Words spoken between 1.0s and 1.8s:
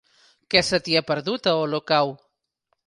perdut, a